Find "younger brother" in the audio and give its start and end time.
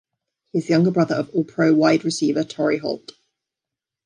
0.71-1.13